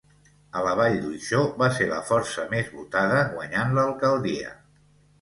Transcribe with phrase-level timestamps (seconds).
[0.59, 4.61] A la Vall d'Uixó va ser la força més votada guanyant l'alcaldia.